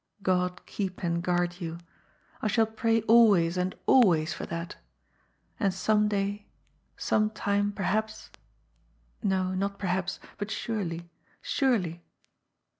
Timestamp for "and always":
3.55-4.33